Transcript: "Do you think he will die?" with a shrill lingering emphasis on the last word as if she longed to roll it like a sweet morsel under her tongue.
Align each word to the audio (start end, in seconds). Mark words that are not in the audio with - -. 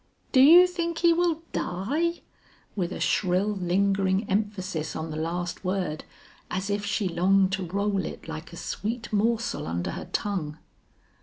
"Do 0.31 0.39
you 0.41 0.65
think 0.65 0.97
he 0.97 1.13
will 1.13 1.43
die?" 1.53 2.23
with 2.75 2.91
a 2.91 2.99
shrill 2.99 3.49
lingering 3.57 4.27
emphasis 4.27 4.95
on 4.95 5.11
the 5.11 5.15
last 5.15 5.63
word 5.63 6.05
as 6.49 6.71
if 6.71 6.83
she 6.83 7.07
longed 7.07 7.51
to 7.51 7.67
roll 7.67 8.03
it 8.03 8.27
like 8.27 8.51
a 8.51 8.57
sweet 8.57 9.13
morsel 9.13 9.67
under 9.67 9.91
her 9.91 10.05
tongue. 10.11 10.57